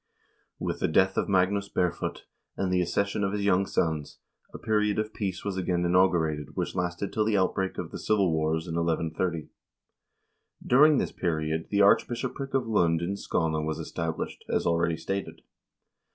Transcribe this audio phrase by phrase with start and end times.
[0.57, 2.23] With the death of Magnus Barefoot,
[2.57, 4.17] and the accession of his young sons,
[4.51, 8.31] a period of peace was again inaugurated, which lasted till the outbreak of the civil
[8.31, 9.49] wars in 1130.
[10.65, 15.43] /During this period the archbishopric of Lund in Skane was established, as already stated.